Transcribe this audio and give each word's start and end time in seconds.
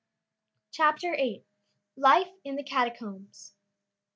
CHAPTER 0.71 1.13
VIII. 1.15 1.45
LIFE 1.95 2.31
IN 2.43 2.55
THE 2.55 2.63
CATACOMBS. 2.63 3.53